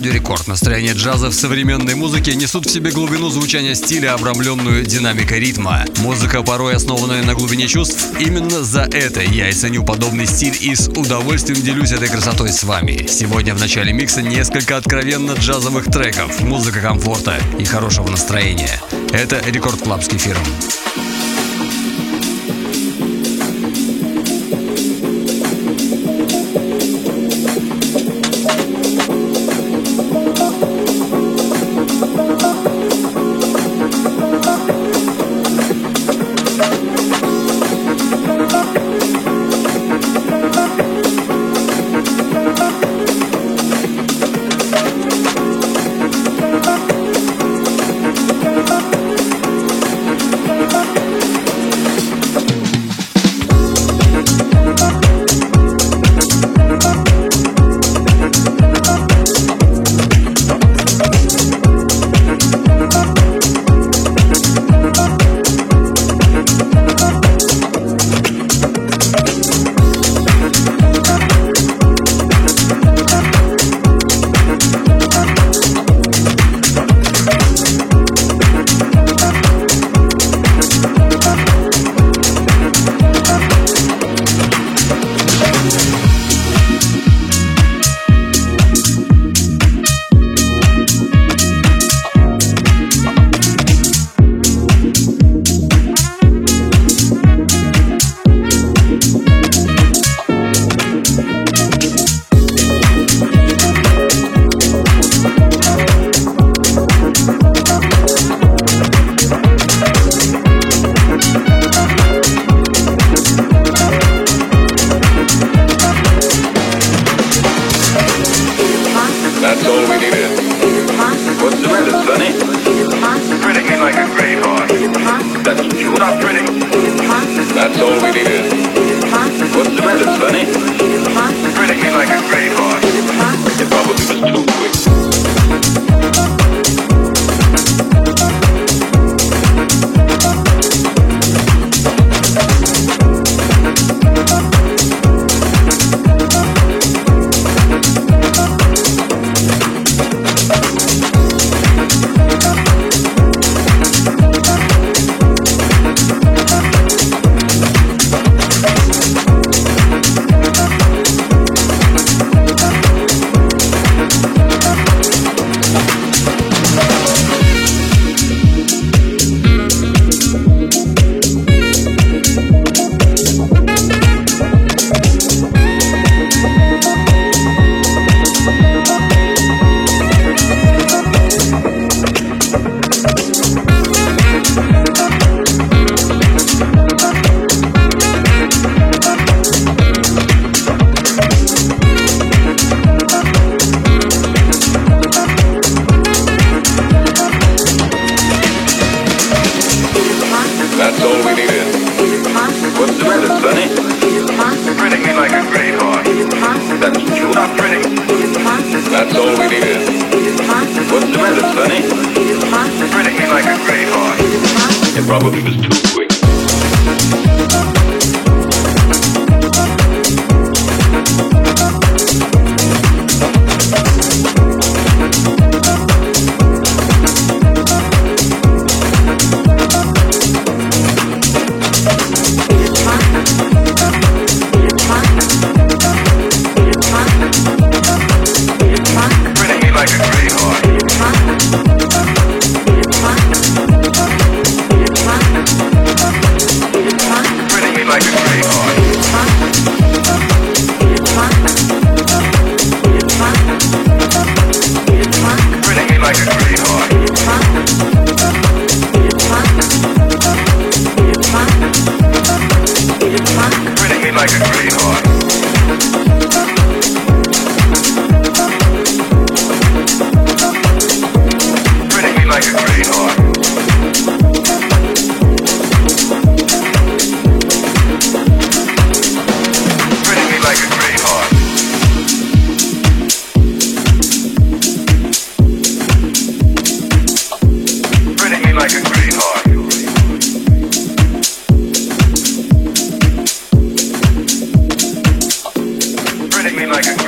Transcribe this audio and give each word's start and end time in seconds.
Радио 0.00 0.12
Рекорд. 0.14 0.48
Настроение 0.48 0.94
джаза 0.94 1.28
в 1.28 1.34
современной 1.34 1.94
музыке 1.94 2.34
несут 2.34 2.64
в 2.64 2.70
себе 2.70 2.90
глубину 2.90 3.28
звучания 3.28 3.74
стиля, 3.74 4.14
обрамленную 4.14 4.86
динамикой 4.86 5.40
ритма. 5.40 5.84
Музыка, 5.98 6.42
порой 6.42 6.74
основанная 6.74 7.22
на 7.22 7.34
глубине 7.34 7.68
чувств. 7.68 8.18
Именно 8.18 8.64
за 8.64 8.88
это 8.90 9.20
я 9.20 9.50
и 9.50 9.52
ценю 9.52 9.84
подобный 9.84 10.24
стиль 10.24 10.56
и 10.58 10.74
с 10.74 10.88
удовольствием 10.88 11.60
делюсь 11.60 11.92
этой 11.92 12.08
красотой 12.08 12.48
с 12.48 12.64
вами. 12.64 13.06
Сегодня 13.10 13.54
в 13.54 13.60
начале 13.60 13.92
микса 13.92 14.22
несколько 14.22 14.78
откровенно 14.78 15.32
джазовых 15.32 15.92
треков, 15.92 16.40
музыка 16.40 16.80
комфорта 16.80 17.38
и 17.58 17.66
хорошего 17.66 18.08
настроения. 18.08 18.80
Это 19.12 19.42
Record 19.50 19.82
Club 19.82 20.02
с. 20.02 20.40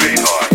sweetheart. 0.03 0.52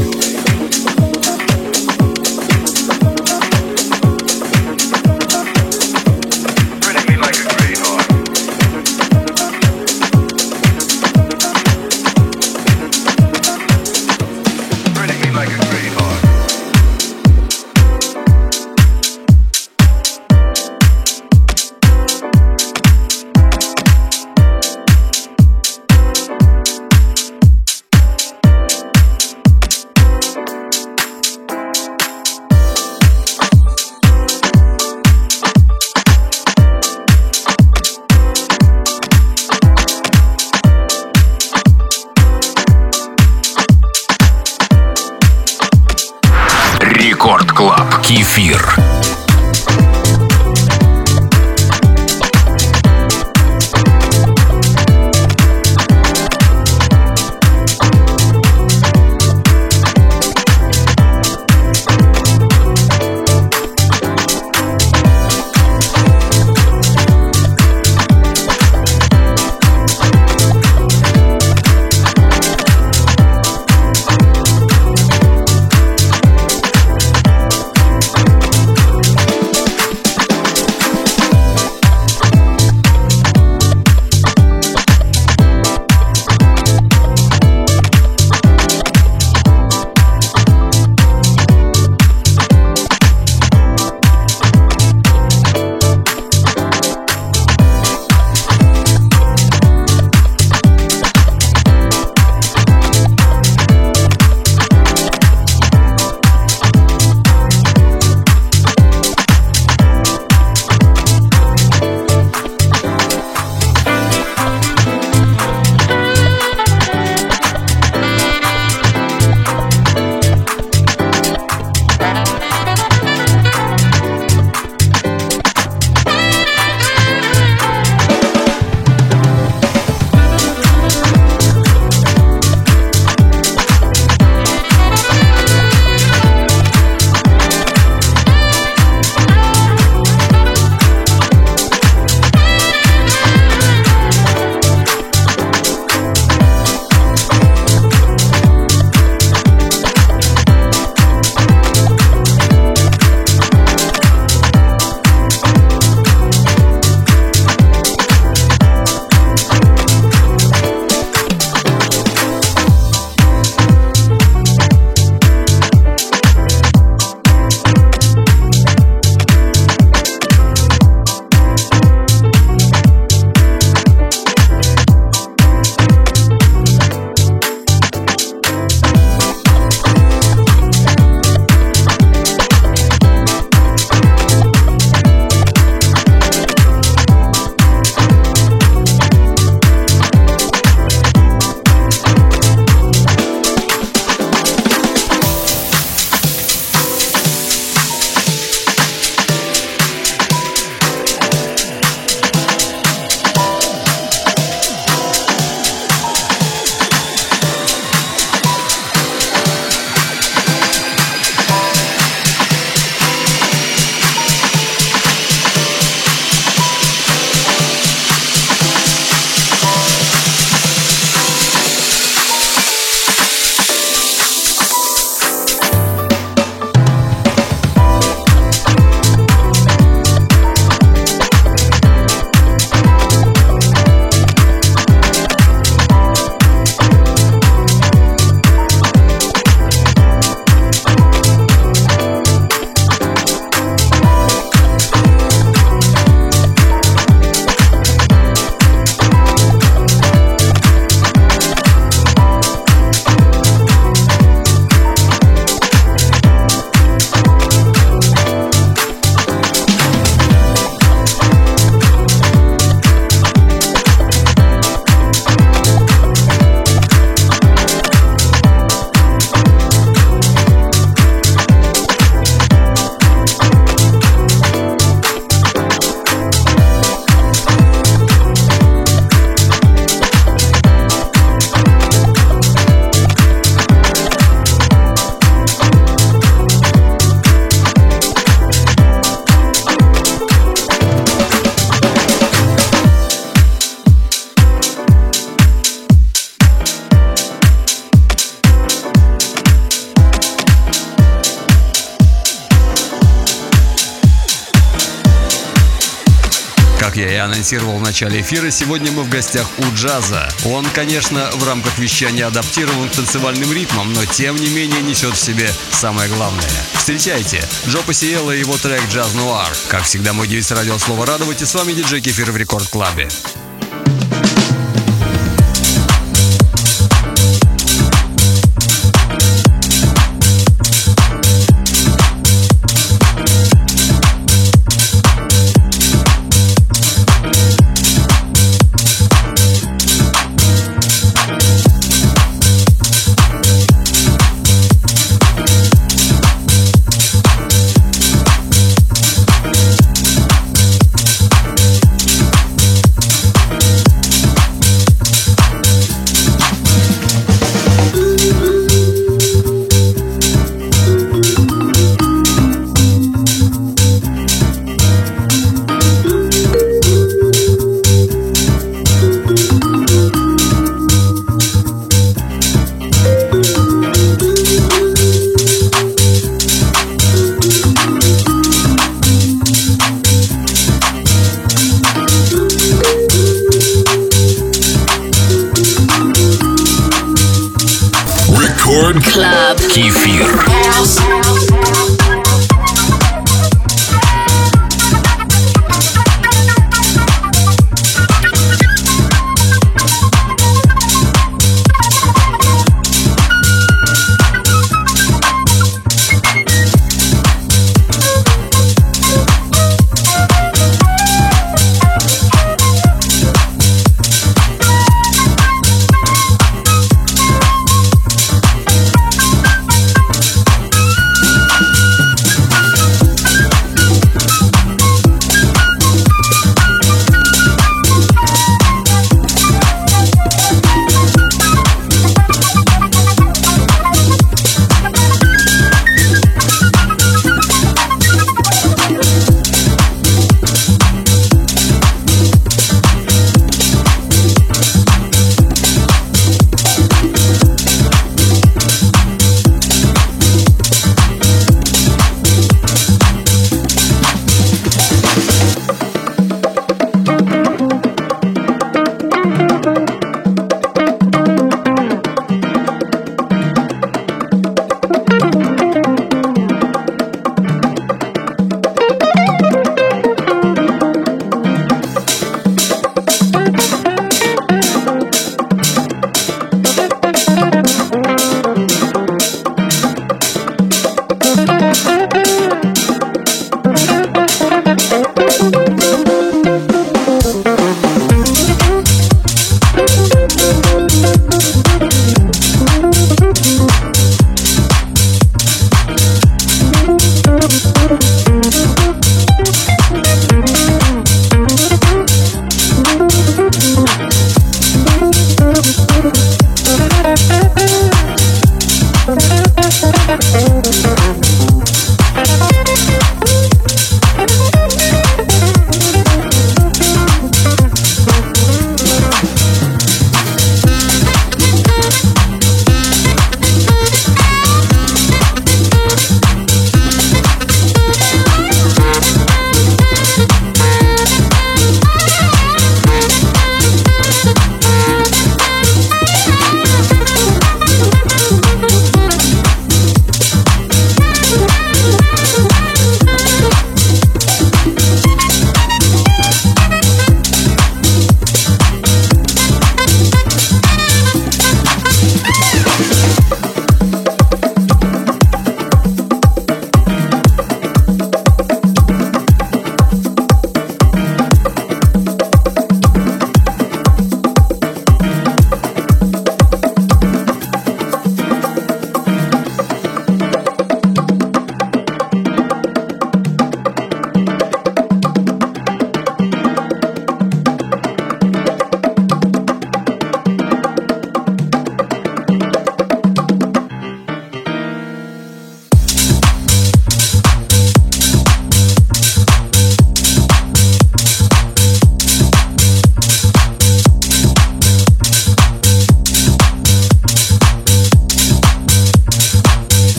Анонсировал 307.47 307.77
в 307.77 307.81
начале 307.81 308.19
эфира, 308.19 308.51
сегодня 308.51 308.91
мы 308.91 309.03
в 309.03 309.09
гостях 309.09 309.47
у 309.59 309.73
джаза. 309.73 310.27
Он, 310.43 310.65
конечно, 310.73 311.29
в 311.31 311.47
рамках 311.47 311.77
вещания 311.77 312.27
адаптирован 312.27 312.89
к 312.89 312.91
танцевальным 312.91 313.53
ритмам, 313.53 313.93
но 313.93 314.03
тем 314.03 314.35
не 314.35 314.49
менее 314.49 314.81
несет 314.81 315.15
в 315.15 315.19
себе 315.19 315.49
самое 315.71 316.09
главное. 316.09 316.43
Встречайте, 316.73 317.41
Джо 317.67 317.77
Пассиелло 317.83 318.31
и 318.31 318.39
его 318.39 318.57
трек 318.57 318.81
«Джаз 318.89 319.13
Нуар». 319.13 319.47
Как 319.69 319.83
всегда, 319.83 320.11
мой 320.11 320.27
девиз 320.27 320.51
радио 320.51 320.77
«Слово 320.77 321.05
радовать» 321.05 321.41
и 321.41 321.45
с 321.45 321.55
вами 321.55 321.71
диджей 321.71 322.01
Кефир 322.01 322.33
в 322.33 322.37
Рекорд 322.37 322.67
Клабе. 322.67 323.07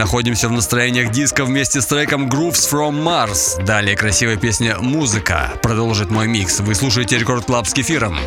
Находимся 0.00 0.48
в 0.48 0.52
настроениях 0.52 1.10
диско 1.10 1.44
вместе 1.44 1.82
с 1.82 1.86
треком 1.86 2.26
Grooves 2.26 2.72
from 2.72 3.04
Mars. 3.04 3.62
Далее 3.62 3.96
красивая 3.96 4.38
песня 4.38 4.78
«Музыка» 4.78 5.52
продолжит 5.62 6.10
мой 6.10 6.26
микс. 6.26 6.60
Вы 6.60 6.74
слушаете 6.74 7.18
Record 7.18 7.44
Club 7.44 7.66
с 7.66 7.74
кефиром. 7.74 8.18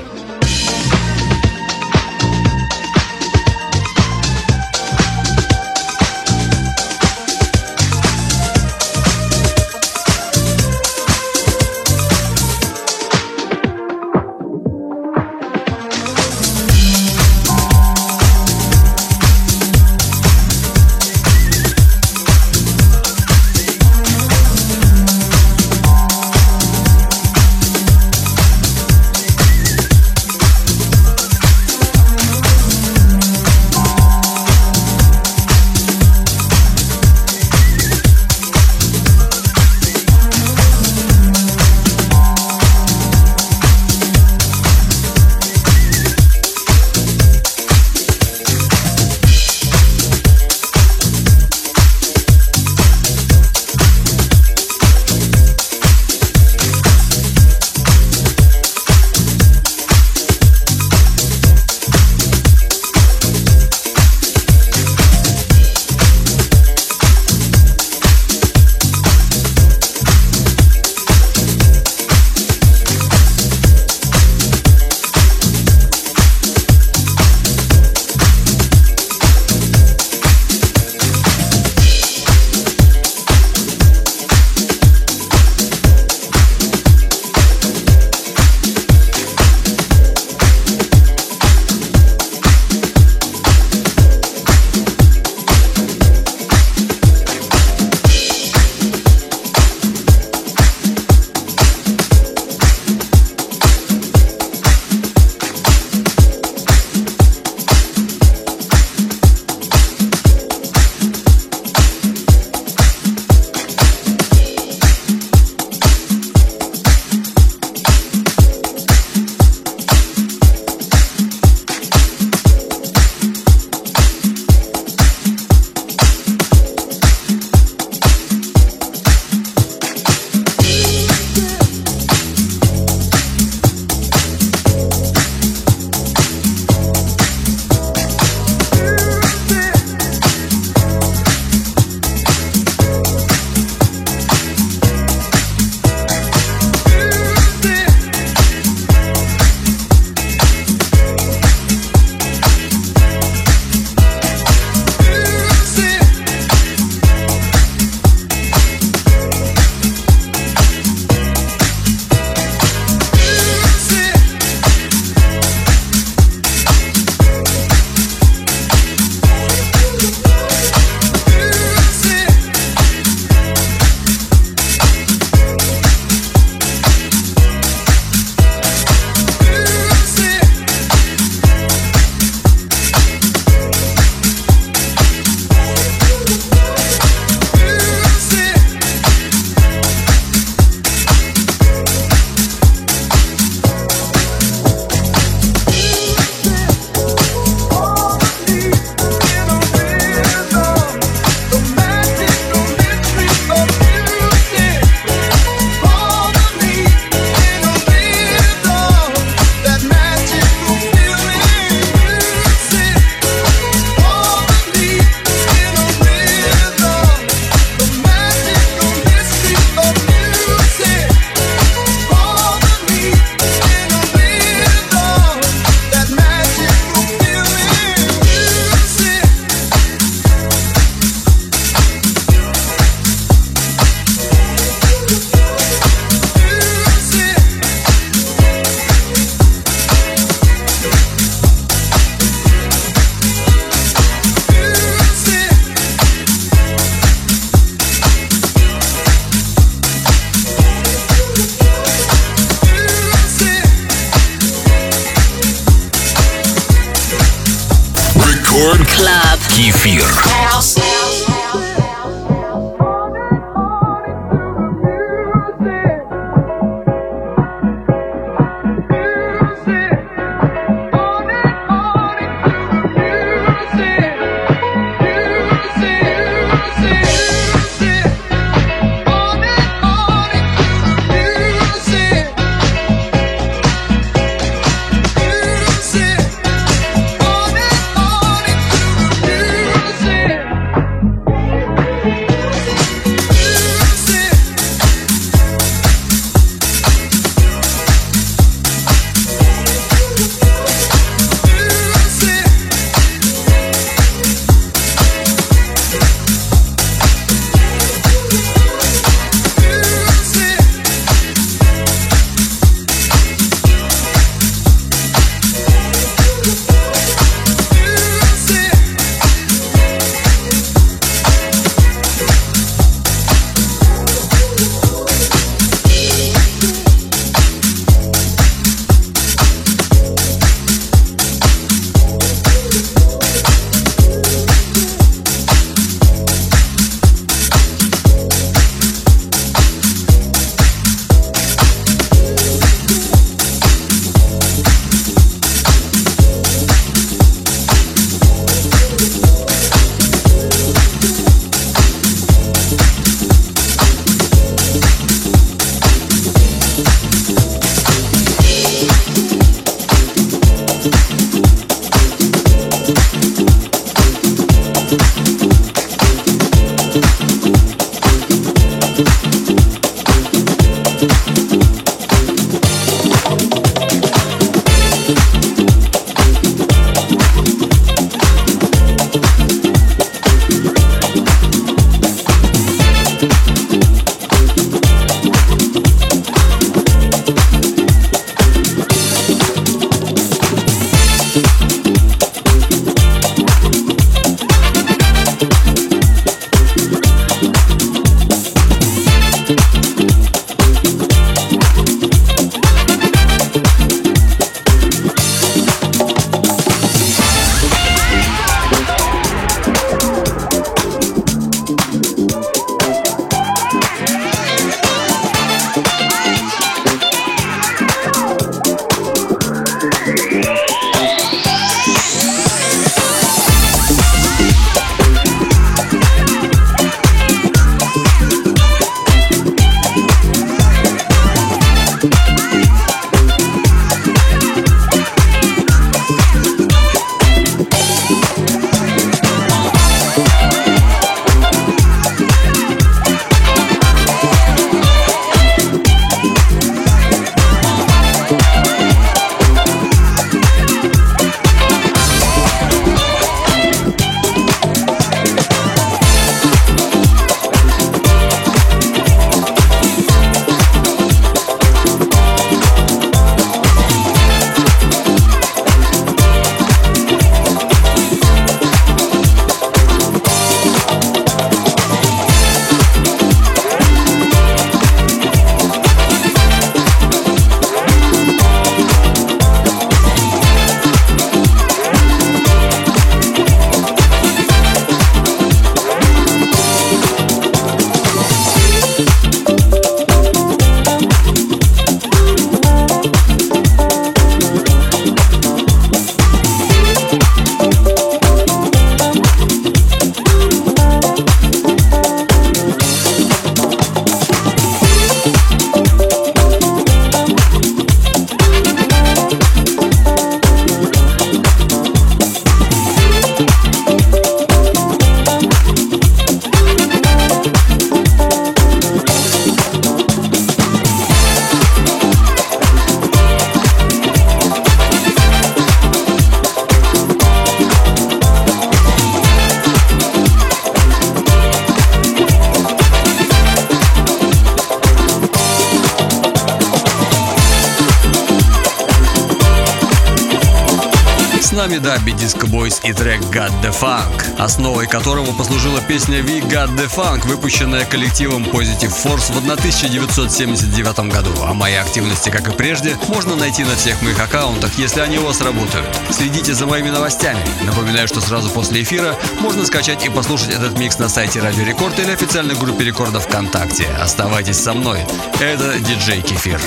Основой 544.37 544.87
которого 544.87 545.31
послужила 545.33 545.81
песня 545.81 546.19
We 546.19 546.41
Got 546.41 546.75
the 546.75 546.89
Funk, 546.93 547.27
выпущенная 547.27 547.85
коллективом 547.85 548.43
Positive 548.43 548.93
Force 549.03 549.31
в 549.33 549.37
1979 549.37 551.11
году. 551.11 551.31
А 551.43 551.53
мои 551.53 551.75
активности, 551.75 552.29
как 552.29 552.47
и 552.47 552.51
прежде, 552.51 552.97
можно 553.07 553.35
найти 553.35 553.63
на 553.63 553.75
всех 553.75 554.01
моих 554.01 554.19
аккаунтах, 554.19 554.77
если 554.77 555.01
они 555.01 555.19
у 555.19 555.25
вас 555.25 555.41
работают. 555.41 555.87
Следите 556.11 556.53
за 556.53 556.65
моими 556.65 556.89
новостями. 556.89 557.39
Напоминаю, 557.65 558.07
что 558.07 558.21
сразу 558.21 558.49
после 558.49 558.83
эфира 558.83 559.15
можно 559.39 559.65
скачать 559.65 560.05
и 560.05 560.09
послушать 560.09 560.49
этот 560.49 560.77
микс 560.77 560.97
на 560.99 561.09
сайте 561.09 561.39
Радио 561.39 561.63
Рекорд 561.63 561.99
или 561.99 562.11
официальной 562.11 562.55
группе 562.55 562.83
Рекорда 562.85 563.19
ВКонтакте. 563.19 563.87
Оставайтесь 564.01 564.59
со 564.59 564.73
мной. 564.73 564.99
Это 565.39 565.79
диджей 565.79 566.21
Кефир. 566.21 566.59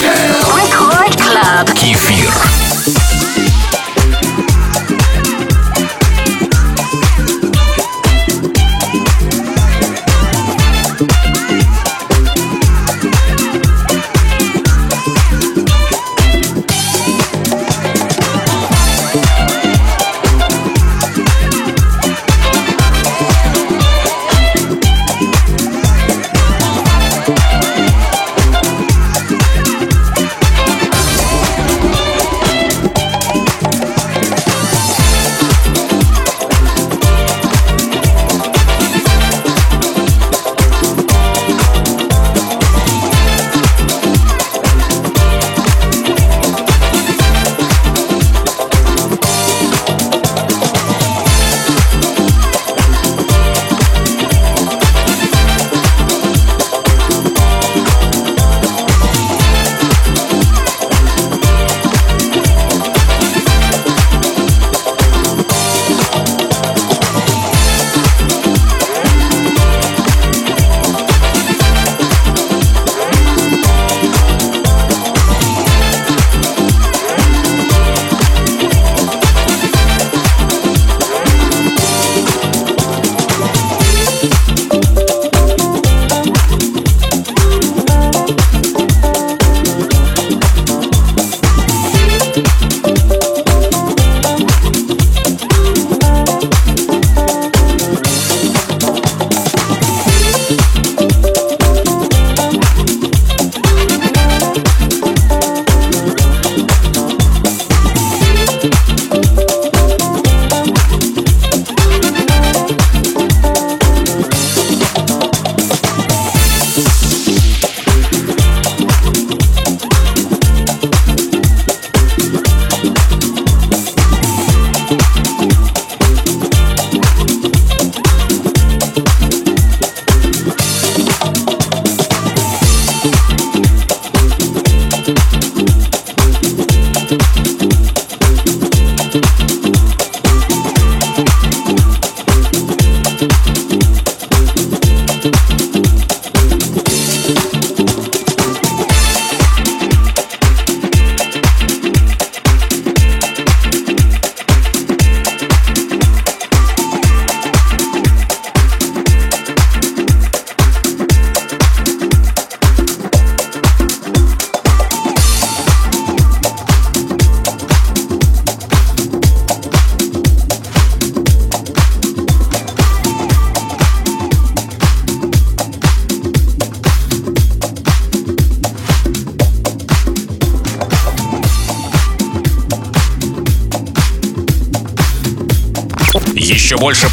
Record 0.00 1.16
Club. 1.16 1.72
Кефир. 1.72 3.05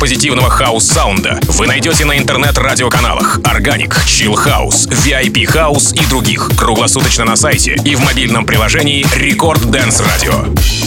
Позитивного 0.03 0.49
хаус-саунда 0.49 1.39
вы 1.47 1.65
найдете 1.65 2.03
на 2.03 2.17
интернет-радиоканалах 2.17 3.39
Organic, 3.39 3.95
Chill 4.05 4.33
House, 4.33 4.85
VIP 4.89 5.45
House 5.45 5.95
и 5.95 6.05
других 6.09 6.49
круглосуточно 6.57 7.23
на 7.23 7.37
сайте 7.37 7.77
и 7.85 7.95
в 7.95 8.01
мобильном 8.01 8.45
приложении 8.45 9.05
Record 9.15 9.61
Dance 9.71 10.03
Radio. 10.03 10.82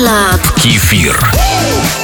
Club. 0.00 0.40
Кефир. 0.56 1.99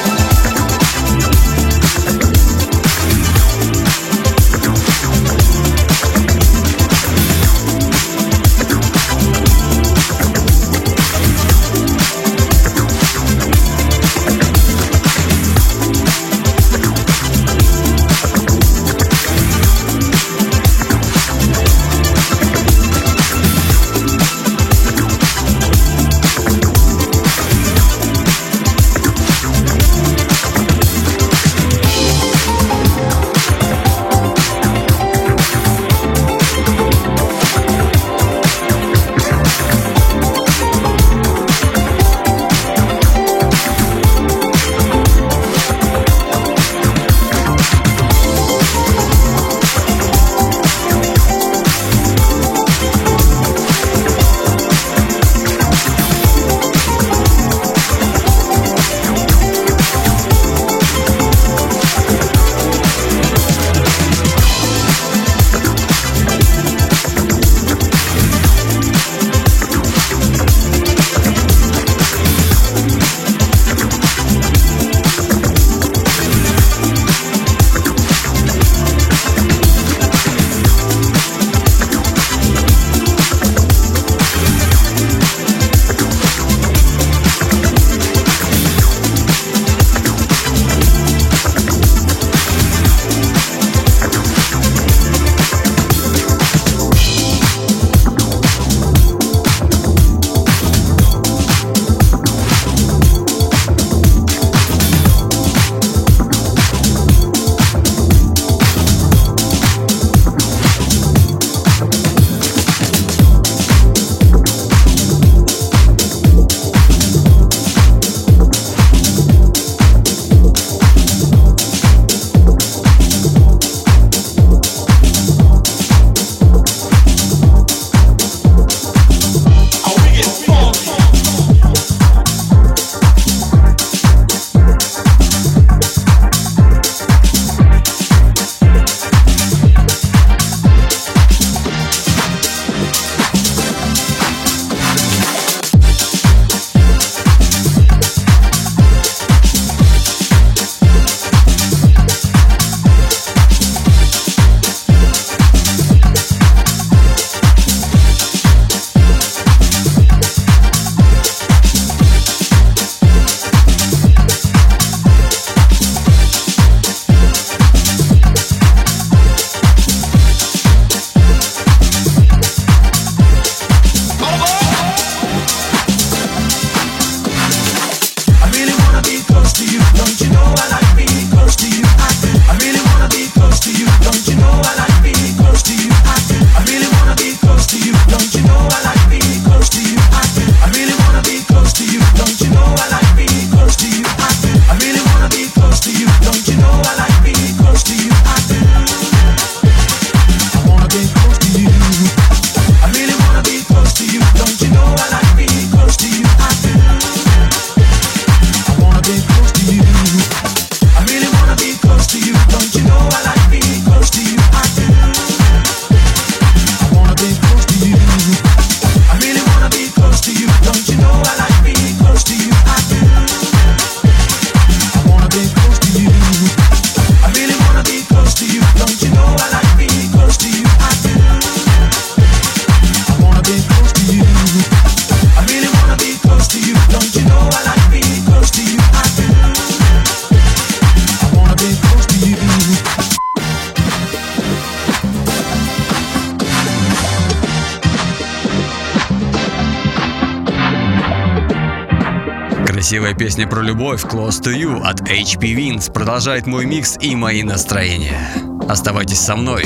Про 253.56 253.62
любовь 253.62 254.04
Close 254.04 254.42
to 254.42 254.54
You 254.54 254.82
от 254.82 255.00
HP 255.00 255.54
Vince 255.54 255.90
продолжает 255.90 256.46
мой 256.46 256.66
микс 256.66 256.98
и 257.00 257.16
мои 257.16 257.42
настроения. 257.42 258.30
Оставайтесь 258.68 259.20
со 259.20 259.34
мной. 259.34 259.64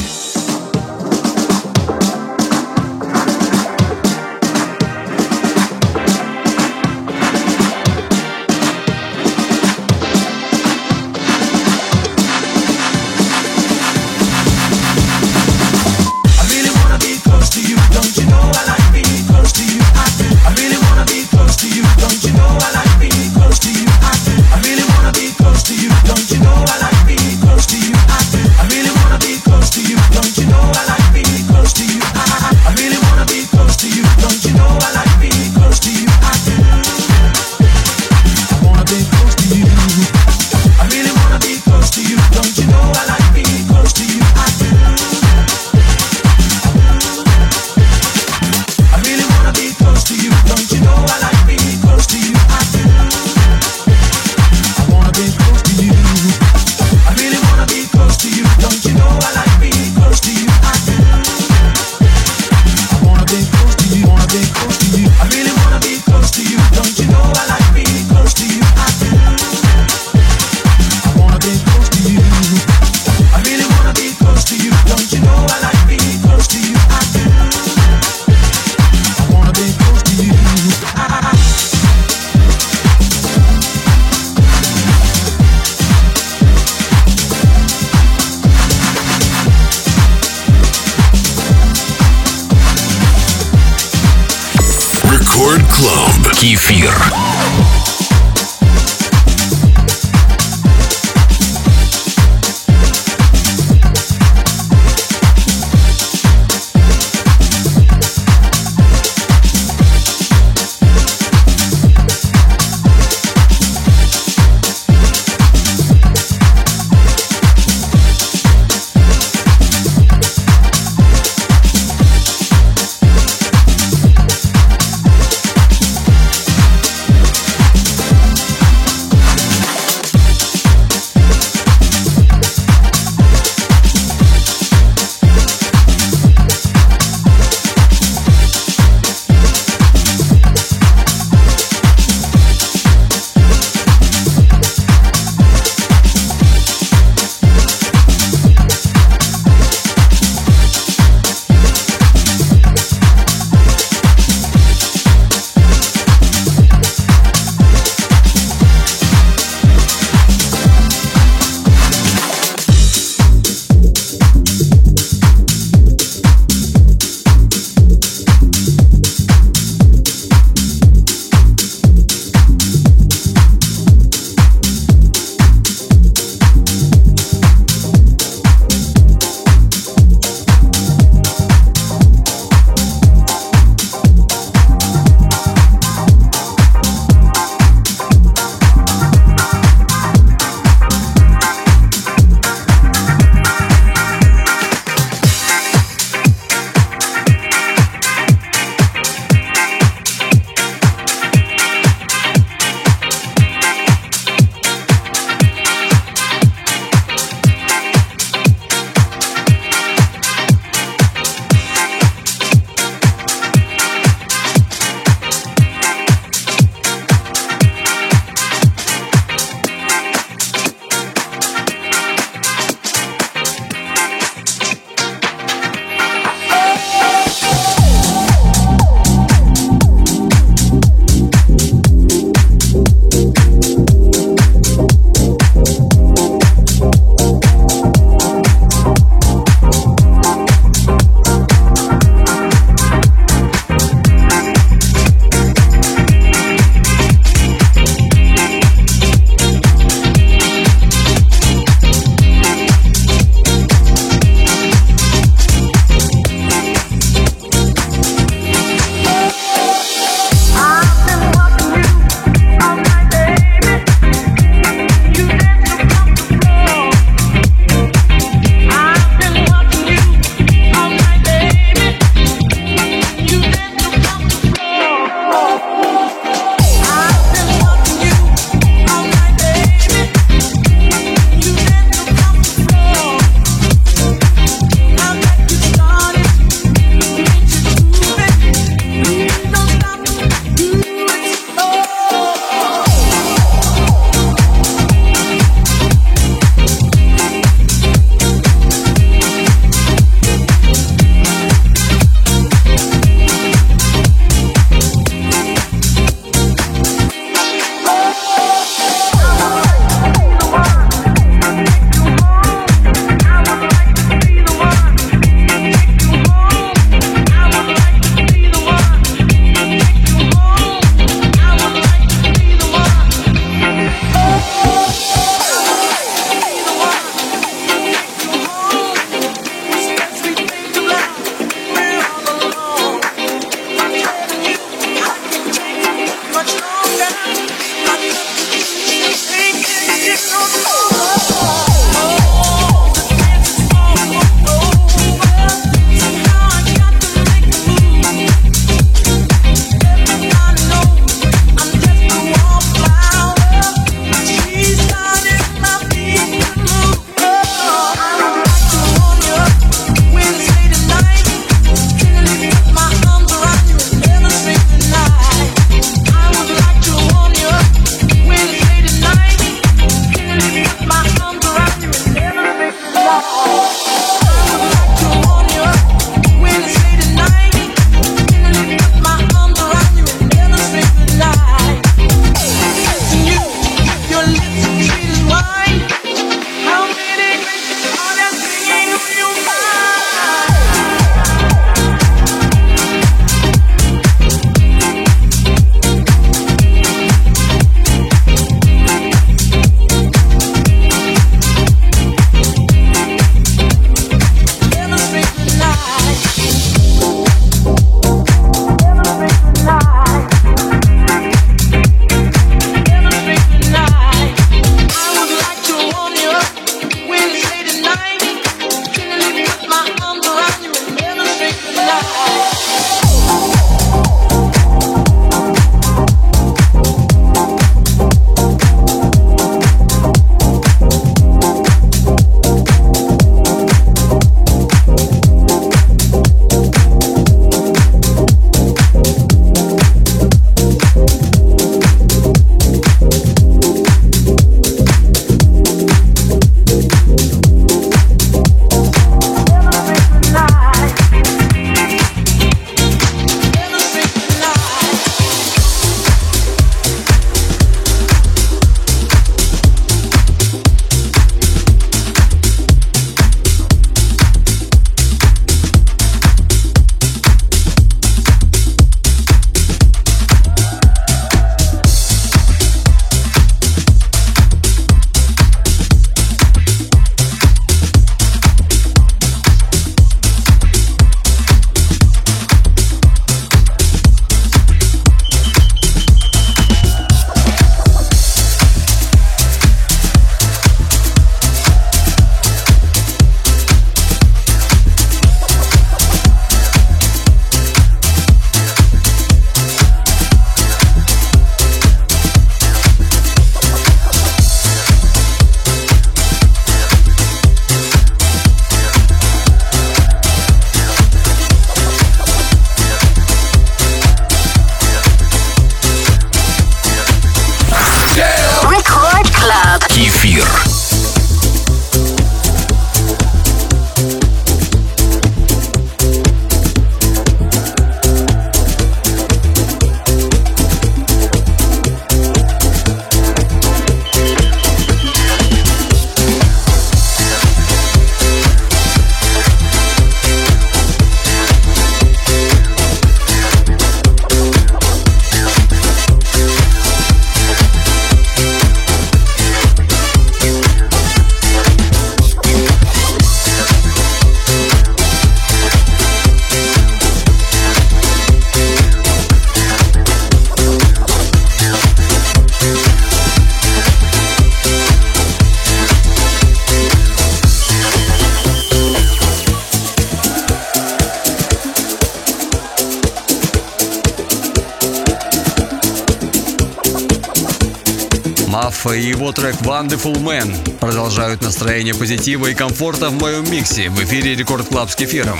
Его 579.20 579.32
трек 579.32 579.56
Wonderful 579.56 580.14
Man 580.22 580.78
продолжают 580.78 581.42
настроение 581.42 581.94
позитива 581.94 582.46
и 582.46 582.54
комфорта 582.54 583.10
в 583.10 583.20
моем 583.20 583.50
миксе 583.50 583.90
в 583.90 584.02
эфире 584.02 584.34
Record 584.34 584.68
Club 584.68 584.88
с 584.88 584.96
кефиром. 584.96 585.38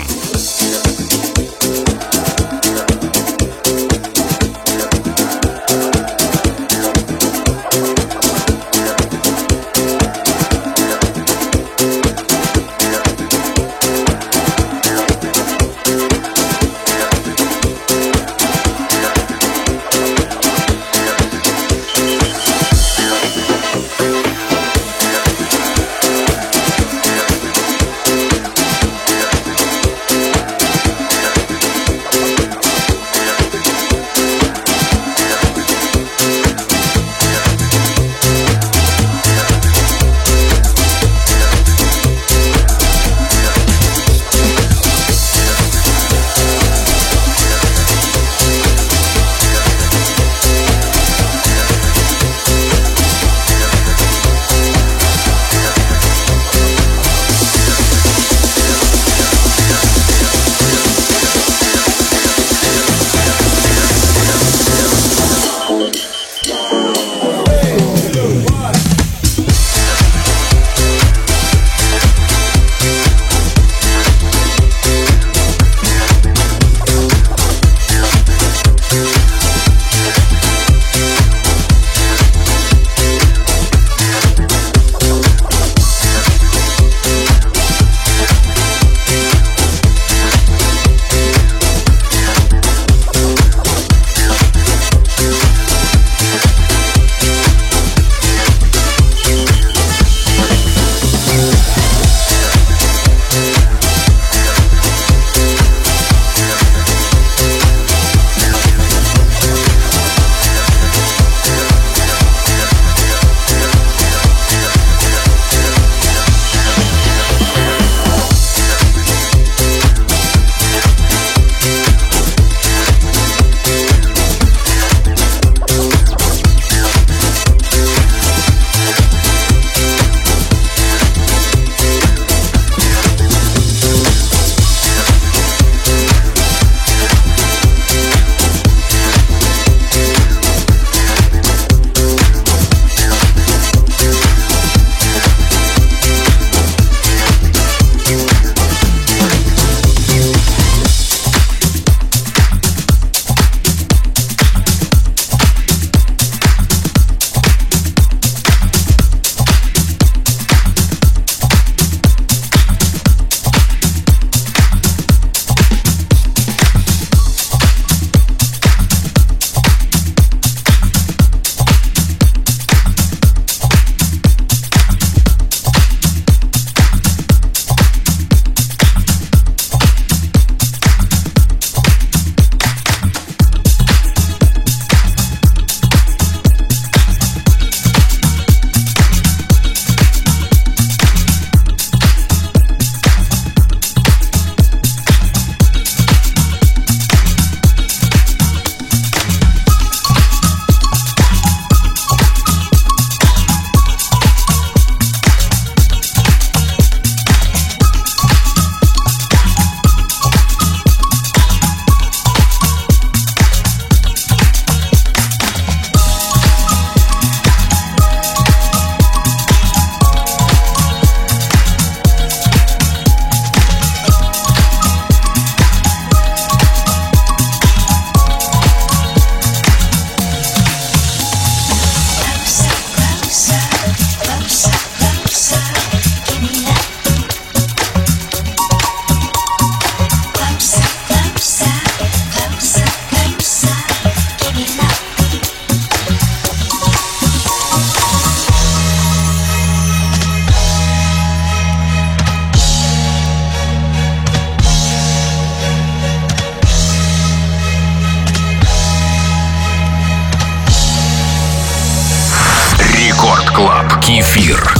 эфир. 264.21 264.80